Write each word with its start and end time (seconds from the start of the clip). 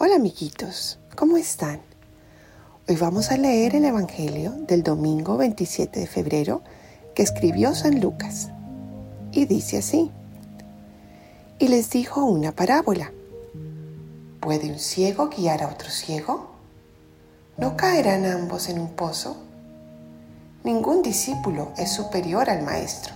Hola 0.00 0.14
amiguitos, 0.14 1.00
¿cómo 1.16 1.38
están? 1.38 1.80
Hoy 2.88 2.94
vamos 2.94 3.32
a 3.32 3.36
leer 3.36 3.74
el 3.74 3.84
Evangelio 3.84 4.52
del 4.52 4.84
domingo 4.84 5.36
27 5.36 5.98
de 5.98 6.06
febrero 6.06 6.62
que 7.16 7.24
escribió 7.24 7.74
San 7.74 8.00
Lucas. 8.00 8.50
Y 9.32 9.46
dice 9.46 9.78
así. 9.78 10.12
Y 11.58 11.66
les 11.66 11.90
dijo 11.90 12.24
una 12.24 12.52
parábola. 12.52 13.10
¿Puede 14.38 14.70
un 14.70 14.78
ciego 14.78 15.30
guiar 15.30 15.64
a 15.64 15.68
otro 15.68 15.90
ciego? 15.90 16.52
¿No 17.56 17.76
caerán 17.76 18.24
ambos 18.24 18.68
en 18.68 18.78
un 18.78 18.90
pozo? 18.90 19.36
Ningún 20.62 21.02
discípulo 21.02 21.72
es 21.76 21.90
superior 21.90 22.48
al 22.50 22.62
maestro, 22.62 23.14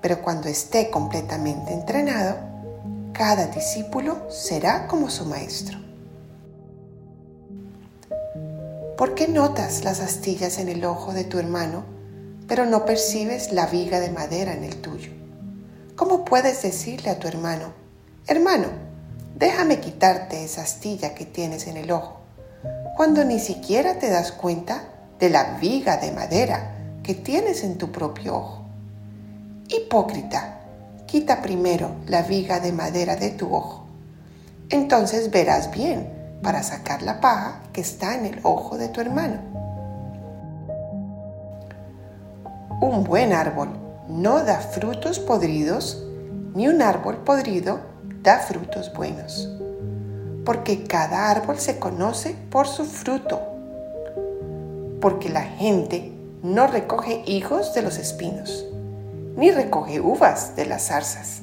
pero 0.00 0.22
cuando 0.22 0.46
esté 0.46 0.88
completamente 0.88 1.72
entrenado, 1.72 2.53
cada 3.14 3.46
discípulo 3.46 4.28
será 4.28 4.88
como 4.88 5.08
su 5.08 5.24
maestro. 5.24 5.78
¿Por 8.98 9.14
qué 9.14 9.28
notas 9.28 9.84
las 9.84 10.00
astillas 10.00 10.58
en 10.58 10.68
el 10.68 10.84
ojo 10.84 11.12
de 11.12 11.22
tu 11.22 11.38
hermano, 11.38 11.84
pero 12.48 12.66
no 12.66 12.84
percibes 12.84 13.52
la 13.52 13.66
viga 13.66 14.00
de 14.00 14.10
madera 14.10 14.52
en 14.52 14.64
el 14.64 14.80
tuyo? 14.82 15.12
¿Cómo 15.94 16.24
puedes 16.24 16.62
decirle 16.62 17.10
a 17.10 17.20
tu 17.20 17.28
hermano, 17.28 17.72
hermano, 18.26 18.66
déjame 19.36 19.78
quitarte 19.78 20.42
esa 20.42 20.62
astilla 20.62 21.14
que 21.14 21.24
tienes 21.24 21.68
en 21.68 21.76
el 21.76 21.92
ojo, 21.92 22.20
cuando 22.96 23.24
ni 23.24 23.38
siquiera 23.38 24.00
te 24.00 24.10
das 24.10 24.32
cuenta 24.32 24.88
de 25.20 25.30
la 25.30 25.56
viga 25.58 25.98
de 25.98 26.10
madera 26.10 26.74
que 27.04 27.14
tienes 27.14 27.62
en 27.62 27.78
tu 27.78 27.92
propio 27.92 28.36
ojo? 28.36 28.64
Hipócrita, 29.68 30.53
quita 31.14 31.42
primero 31.42 31.92
la 32.08 32.22
viga 32.22 32.58
de 32.58 32.72
madera 32.72 33.14
de 33.14 33.30
tu 33.30 33.54
ojo. 33.54 33.84
Entonces 34.68 35.30
verás 35.30 35.70
bien 35.70 36.12
para 36.42 36.64
sacar 36.64 37.02
la 37.02 37.20
paja 37.20 37.60
que 37.72 37.82
está 37.82 38.16
en 38.16 38.26
el 38.26 38.40
ojo 38.42 38.76
de 38.78 38.88
tu 38.88 39.00
hermano. 39.00 39.38
Un 42.80 43.04
buen 43.04 43.32
árbol 43.32 43.68
no 44.08 44.42
da 44.42 44.58
frutos 44.58 45.20
podridos, 45.20 46.04
ni 46.52 46.66
un 46.66 46.82
árbol 46.82 47.18
podrido 47.18 47.78
da 48.24 48.40
frutos 48.40 48.92
buenos. 48.92 49.48
Porque 50.44 50.82
cada 50.82 51.30
árbol 51.30 51.60
se 51.60 51.78
conoce 51.78 52.34
por 52.50 52.66
su 52.66 52.84
fruto. 52.84 53.40
Porque 55.00 55.28
la 55.28 55.42
gente 55.42 56.12
no 56.42 56.66
recoge 56.66 57.22
higos 57.24 57.72
de 57.72 57.82
los 57.82 57.98
espinos 57.98 58.66
ni 59.36 59.50
recoge 59.50 60.00
uvas 60.00 60.56
de 60.56 60.66
las 60.66 60.88
zarzas. 60.88 61.42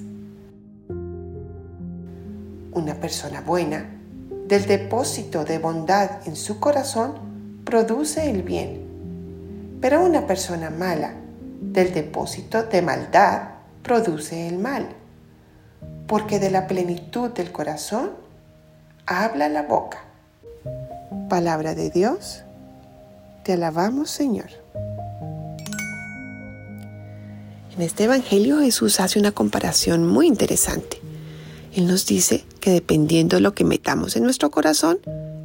Una 2.73 2.95
persona 2.95 3.41
buena, 3.41 3.85
del 4.47 4.65
depósito 4.65 5.45
de 5.45 5.59
bondad 5.59 6.25
en 6.25 6.35
su 6.35 6.59
corazón, 6.59 7.13
produce 7.65 8.29
el 8.29 8.43
bien, 8.43 9.77
pero 9.81 10.03
una 10.03 10.25
persona 10.27 10.69
mala, 10.69 11.13
del 11.61 11.93
depósito 11.93 12.63
de 12.63 12.81
maldad, 12.81 13.41
produce 13.83 14.47
el 14.47 14.57
mal, 14.57 14.89
porque 16.07 16.39
de 16.39 16.51
la 16.51 16.67
plenitud 16.67 17.29
del 17.31 17.51
corazón 17.51 18.11
habla 19.05 19.49
la 19.49 19.63
boca. 19.63 19.99
Palabra 21.29 21.75
de 21.75 21.89
Dios, 21.89 22.43
te 23.43 23.53
alabamos 23.53 24.09
Señor. 24.09 24.49
En 27.73 27.81
este 27.81 28.03
Evangelio 28.03 28.59
Jesús 28.59 28.99
hace 28.99 29.17
una 29.17 29.31
comparación 29.31 30.05
muy 30.05 30.27
interesante. 30.27 31.01
Él 31.73 31.87
nos 31.87 32.05
dice 32.05 32.43
que 32.59 32.71
dependiendo 32.71 33.37
de 33.37 33.41
lo 33.41 33.53
que 33.53 33.63
metamos 33.63 34.17
en 34.17 34.23
nuestro 34.23 34.51
corazón, 34.51 34.99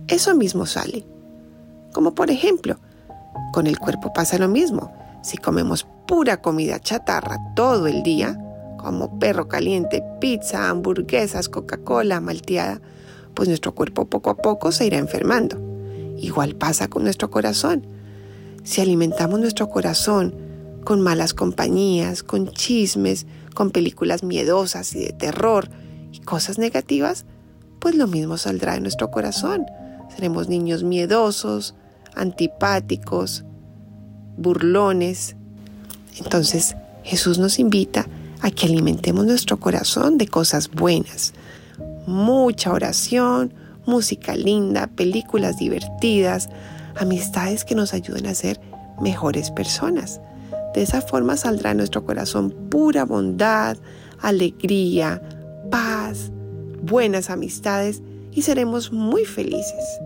eso 0.08 0.34
mismo 0.34 0.66
sale. 0.66 1.04
Como 1.92 2.16
por 2.16 2.32
ejemplo, 2.32 2.78
con 3.52 3.68
el 3.68 3.78
cuerpo 3.78 4.12
pasa 4.12 4.38
lo 4.38 4.48
mismo. 4.48 4.92
Si 5.22 5.36
comemos 5.38 5.86
pura 6.08 6.42
comida 6.42 6.80
chatarra 6.80 7.38
todo 7.54 7.86
el 7.86 8.02
día, 8.02 8.36
como 8.76 9.20
perro 9.20 9.46
caliente, 9.46 10.02
pizza, 10.20 10.68
hamburguesas, 10.68 11.48
Coca-Cola, 11.48 12.20
malteada, 12.20 12.80
pues 13.34 13.48
nuestro 13.48 13.72
cuerpo 13.72 14.06
poco 14.06 14.30
a 14.30 14.36
poco 14.36 14.72
se 14.72 14.84
irá 14.84 14.98
enfermando. 14.98 15.60
Igual 16.18 16.56
pasa 16.56 16.88
con 16.88 17.04
nuestro 17.04 17.30
corazón. 17.30 17.86
Si 18.64 18.80
alimentamos 18.80 19.38
nuestro 19.38 19.68
corazón 19.68 20.45
con 20.86 21.00
malas 21.00 21.34
compañías, 21.34 22.22
con 22.22 22.52
chismes, 22.52 23.26
con 23.54 23.72
películas 23.72 24.22
miedosas 24.22 24.94
y 24.94 25.00
de 25.00 25.12
terror 25.12 25.68
y 26.12 26.20
cosas 26.20 26.58
negativas, 26.58 27.24
pues 27.80 27.96
lo 27.96 28.06
mismo 28.06 28.38
saldrá 28.38 28.74
de 28.74 28.82
nuestro 28.82 29.10
corazón. 29.10 29.66
Seremos 30.14 30.48
niños 30.48 30.84
miedosos, 30.84 31.74
antipáticos, 32.14 33.42
burlones. 34.36 35.34
Entonces 36.18 36.76
Jesús 37.02 37.38
nos 37.38 37.58
invita 37.58 38.06
a 38.40 38.52
que 38.52 38.66
alimentemos 38.66 39.26
nuestro 39.26 39.58
corazón 39.58 40.18
de 40.18 40.28
cosas 40.28 40.70
buenas. 40.70 41.34
Mucha 42.06 42.72
oración, 42.72 43.52
música 43.86 44.36
linda, 44.36 44.86
películas 44.86 45.58
divertidas, 45.58 46.48
amistades 46.94 47.64
que 47.64 47.74
nos 47.74 47.92
ayuden 47.92 48.28
a 48.28 48.34
ser 48.34 48.60
mejores 49.00 49.50
personas. 49.50 50.20
De 50.76 50.82
esa 50.82 51.00
forma 51.00 51.38
saldrá 51.38 51.70
en 51.70 51.78
nuestro 51.78 52.04
corazón 52.04 52.50
pura 52.68 53.06
bondad, 53.06 53.78
alegría, 54.20 55.22
paz, 55.70 56.30
buenas 56.82 57.30
amistades 57.30 58.02
y 58.30 58.42
seremos 58.42 58.92
muy 58.92 59.24
felices. 59.24 59.98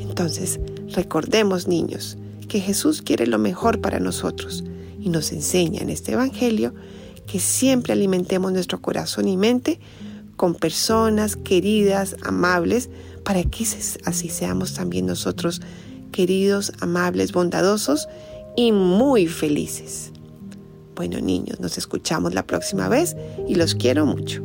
Entonces, 0.00 0.58
recordemos 0.96 1.68
niños 1.68 2.18
que 2.48 2.58
Jesús 2.58 3.02
quiere 3.02 3.28
lo 3.28 3.38
mejor 3.38 3.80
para 3.80 4.00
nosotros 4.00 4.64
y 4.98 5.10
nos 5.10 5.30
enseña 5.30 5.80
en 5.80 5.90
este 5.90 6.14
Evangelio 6.14 6.74
que 7.28 7.38
siempre 7.38 7.92
alimentemos 7.92 8.50
nuestro 8.50 8.82
corazón 8.82 9.28
y 9.28 9.36
mente 9.36 9.78
con 10.34 10.56
personas 10.56 11.36
queridas, 11.36 12.16
amables, 12.24 12.90
para 13.24 13.44
que 13.44 13.64
así 14.04 14.28
seamos 14.28 14.74
también 14.74 15.06
nosotros 15.06 15.60
queridos, 16.10 16.72
amables, 16.80 17.30
bondadosos 17.30 18.08
y 18.58 18.72
muy 18.72 19.28
felices. 19.28 20.10
Bueno 20.96 21.20
niños, 21.20 21.60
nos 21.60 21.78
escuchamos 21.78 22.34
la 22.34 22.44
próxima 22.44 22.88
vez 22.88 23.14
y 23.46 23.54
los 23.54 23.76
quiero 23.76 24.04
mucho. 24.04 24.42